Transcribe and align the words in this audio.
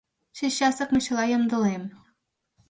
Чечасак 0.35 0.89
мый 0.93 1.01
чыла 1.05 1.23
ямдылем. 1.37 1.83